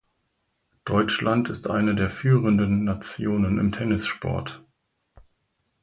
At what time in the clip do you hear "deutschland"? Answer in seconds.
0.83-1.47